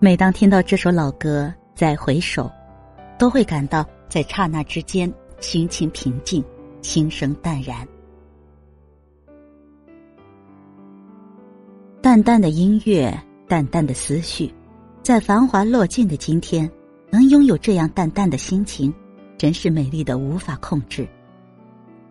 [0.00, 2.48] 每当听到这首老歌，再回首，
[3.18, 6.44] 都会感到在刹那之间，心情平静，
[6.82, 7.84] 心生淡然。
[12.00, 13.12] 淡淡的音乐，
[13.48, 14.54] 淡淡的思绪，
[15.02, 16.70] 在繁华落尽的今天，
[17.10, 18.94] 能拥有这样淡淡的心情，
[19.36, 21.08] 真是美丽的无法控制。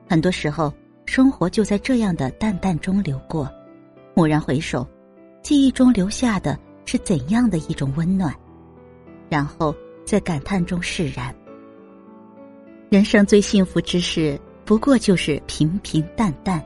[0.09, 0.73] 很多时候，
[1.05, 3.49] 生活就在这样的淡淡中流过，
[4.13, 4.85] 蓦然回首，
[5.41, 6.59] 记忆中留下的。
[6.87, 8.33] 是怎样的一种温暖，
[9.29, 11.35] 然后在感叹中释然。
[12.89, 16.65] 人生最幸福之事，不过就是平平淡淡。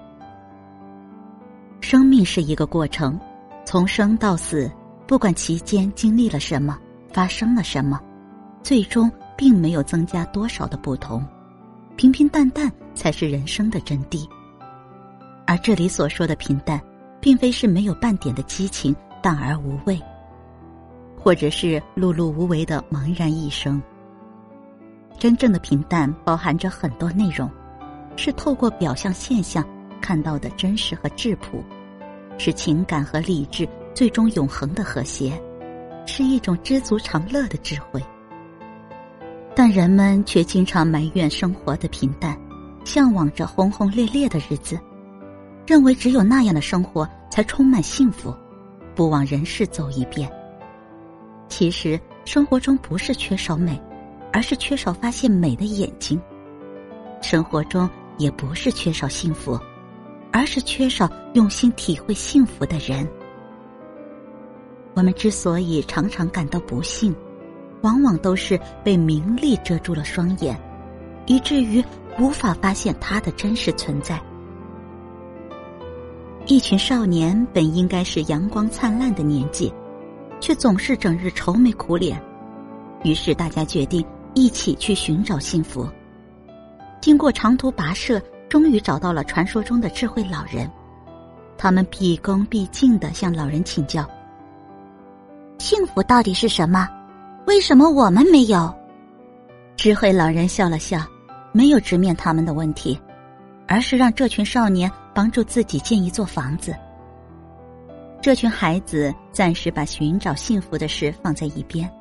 [1.80, 3.20] 生命是一个过程，
[3.66, 4.72] 从生到死，
[5.08, 6.78] 不管其间经历了什么，
[7.12, 8.00] 发生了什么，
[8.62, 11.26] 最终并没有增加多少的不同。
[11.96, 14.30] 平平淡淡才是人生的真谛。
[15.48, 16.80] 而这里所说的平淡，
[17.20, 20.00] 并非是没有半点的激情，淡而无味。
[21.24, 23.82] 或者是碌碌无为的茫然一生。
[25.20, 27.50] 真正的平淡包含着很多内容，
[28.16, 29.64] 是透过表象现象
[30.02, 31.64] 看到的真实和质朴，
[32.40, 35.40] 是情感和理智最终永恒的和谐，
[36.08, 38.02] 是一种知足常乐的智慧。
[39.54, 42.36] 但人们却经常埋怨生活的平淡，
[42.84, 44.80] 向往着轰轰烈烈的日子，
[45.68, 48.34] 认为只有那样的生活才充满幸福，
[48.96, 50.28] 不枉人世走一遍。
[51.52, 53.78] 其实生活中不是缺少美，
[54.32, 56.18] 而是缺少发现美的眼睛；
[57.22, 59.60] 生活中也不是缺少幸福，
[60.32, 63.06] 而是缺少用心体会幸福的人。
[64.94, 67.14] 我们之所以常常感到不幸，
[67.82, 70.58] 往往都是被名利遮住了双眼，
[71.26, 71.84] 以至于
[72.18, 74.18] 无法发现它的真实存在。
[76.48, 79.72] 一群少年本应该是阳光灿烂的年纪。
[80.42, 82.22] 却总是整日愁眉苦脸，
[83.04, 84.04] 于是大家决定
[84.34, 85.88] 一起去寻找幸福。
[87.00, 88.20] 经过长途跋涉，
[88.50, 90.70] 终于找到了传说中的智慧老人。
[91.58, 94.04] 他们毕恭毕敬的向老人请教
[95.60, 96.90] ：“幸福到底是什么？
[97.46, 98.74] 为什么我们没有？”
[99.78, 101.04] 智慧老人笑了笑，
[101.52, 103.00] 没有直面他们的问题，
[103.68, 106.76] 而是让这群少年帮助自己建一座房子。
[108.22, 111.92] 这群孩子暂时把寻找幸福的事放在一边，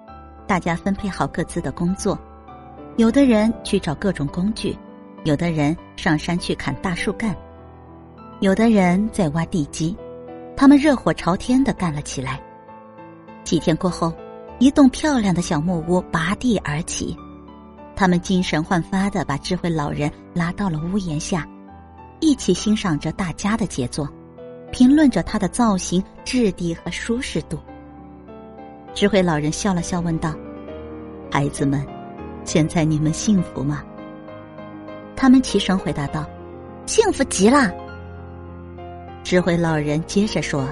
[0.46, 2.18] 大家分配好各自的工作，
[2.98, 4.76] 有的人去找各种工具，
[5.24, 7.34] 有的人上山去砍大树干，
[8.40, 9.96] 有的人在挖地基，
[10.54, 12.38] 他们热火朝天的干了起来。
[13.42, 14.12] 几天过后，
[14.58, 17.16] 一栋漂亮的小木屋拔地而起，
[17.96, 21.48] 他们精神焕发的把智慧老人拉到了屋檐下，
[22.20, 24.06] 一起欣赏着大家的杰作。
[24.70, 27.58] 评论着它的造型、质地和舒适度。
[28.94, 30.34] 智慧老人笑了笑，问道
[31.30, 31.84] ：“孩子们，
[32.44, 33.82] 现在你们幸福吗？”
[35.16, 36.24] 他们齐声回答道
[36.86, 37.72] ：“幸福极了。”
[39.22, 40.66] 智慧老人接着说：“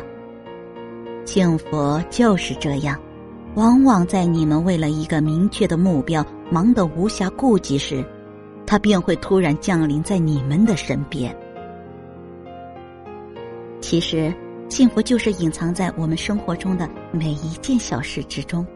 [1.25, 2.98] 幸福就是这样，
[3.54, 8.04] 往往在你们为了一个明确的目标忙得无暇顾及时，
[8.66, 11.34] 它便会突然降临在你们的身边。”
[13.88, 14.31] 其实，
[14.69, 18.66] 幸福就是隐藏在我们生活中的每一件小事之中。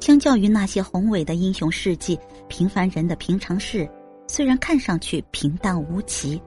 [0.00, 2.18] 相较于那些宏伟的英雄事迹，
[2.48, 3.86] 平凡人的平常事，
[4.26, 6.40] 虽然看上去平淡无奇，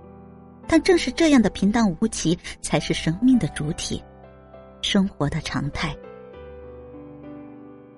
[0.68, 4.04] 但正是这样的平淡无奇，才是生命的主体，
[4.82, 5.96] 生活的常态。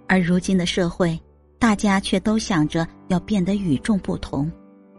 [0.10, 1.18] 而如今的社会，
[1.58, 4.52] 大家却都想着要变得与众不同，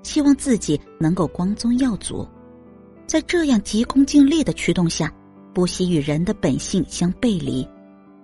[0.02, 2.26] 希望自己能够光宗耀祖。
[3.06, 5.12] 在这样急功近利的驱动下，
[5.54, 7.66] 不惜与人的本性相背离，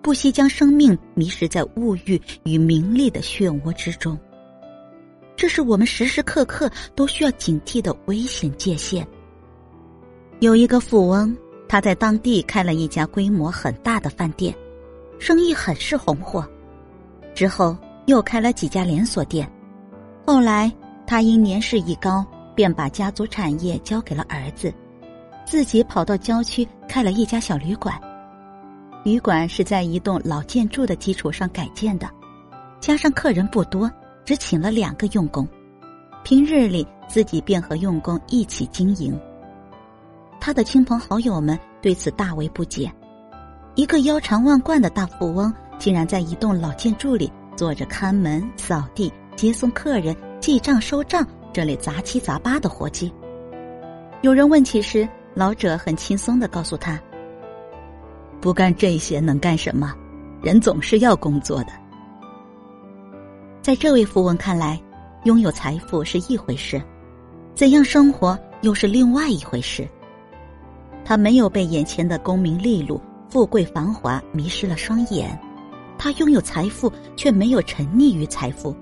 [0.02, 4.18] 不惜将生命迷失在物欲与名利的漩涡之中。
[5.36, 9.06] 这是我们时时刻刻都需要警惕的危险界限。
[10.40, 11.36] 有一个富翁，
[11.68, 14.52] 他在当地开了一家规模很大的饭店，
[15.20, 16.44] 生意很是红火。
[17.36, 19.48] 之后又开了几家连锁店，
[20.26, 20.70] 后来
[21.06, 22.26] 他因年事已高。
[22.54, 24.70] 便把家族产业交给了儿子，
[25.52, 27.94] 自己跑到郊区开了一家小旅馆。
[29.04, 32.08] 旅馆是在一栋老建筑的基础上改建的，
[32.80, 33.90] 加上客人不多，
[34.24, 35.46] 只请了两个佣工。
[36.24, 39.14] 平日里自己便和佣工一起经营。
[40.40, 42.90] 他的亲朋好友们对此大为不解：
[43.74, 51.22] 一个腰缠万贯的大富翁，竟然在一栋老建筑里做着看门、扫地、接送客人、记账收账。
[51.52, 53.12] 这类杂七杂八的活计，
[54.22, 57.00] 有人问起时，老者很轻松的告诉他
[58.40, 59.94] ：“不干这些能干什么？
[60.42, 61.72] 人总是要工作的。
[63.62, 64.78] 在这位富翁看来，
[65.24, 66.82] 拥有财富是一回事，
[67.54, 69.88] 怎样生活又是另外一回事。
[71.04, 73.00] 他没有被眼前的功名利禄、
[73.30, 75.38] 富贵繁华迷失了双眼，
[75.96, 78.76] 他拥有财富，却没有沉溺于财富，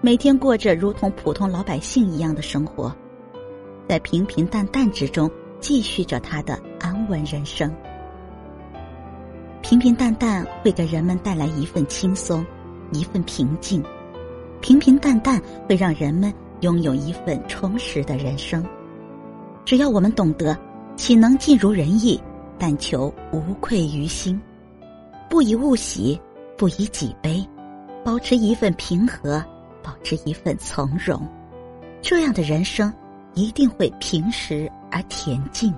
[0.00, 2.94] 每天过着如同普通老百姓一样的生活，
[3.88, 5.30] 在平平淡淡之中
[5.64, 7.74] 继续着他的安稳人生。
[9.62, 12.44] 平平淡淡会给人们带来一份轻松，
[12.92, 13.80] 一份平静；
[14.60, 16.30] 平平淡淡会让人们
[16.60, 18.62] 拥有一份充实的人生。
[19.64, 20.54] 只要我们懂得。
[20.96, 22.20] 岂能尽如人意？
[22.56, 24.40] 但求无愧于心，
[25.28, 26.20] 不以物喜，
[26.56, 27.44] 不以己悲，
[28.04, 29.44] 保持一份平和，
[29.82, 31.20] 保持一份从容，
[32.00, 32.92] 这样的人生
[33.34, 35.74] 一定会平实而恬静。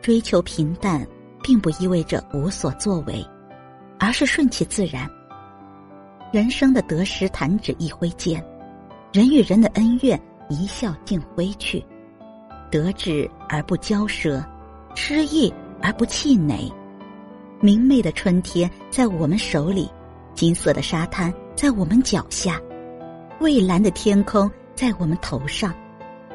[0.00, 1.04] 追求平淡，
[1.42, 3.26] 并不意味着无所作为，
[3.98, 5.10] 而是顺其自然。
[6.32, 8.42] 人生的得失弹指一挥间，
[9.12, 11.84] 人与人的恩怨一笑尽挥去。
[12.70, 14.42] 得志而不骄奢，
[14.94, 15.52] 失意
[15.82, 16.72] 而不气馁。
[17.60, 19.90] 明媚的春天在我们手里，
[20.34, 22.60] 金色的沙滩在我们脚下，
[23.40, 25.74] 蔚蓝的天空在我们头上，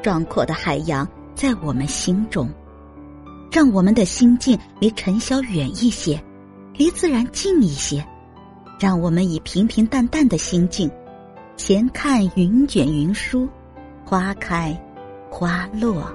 [0.08, 2.48] 壮阔的海洋在我们心中。
[3.52, 6.18] 让我们的心境离尘嚣远一些，
[6.72, 8.02] 离自然近一些。
[8.80, 10.90] 让我们以平平淡淡的心境，
[11.58, 13.46] 闲看云卷云舒，
[14.02, 14.74] 花开
[15.28, 16.10] 花落。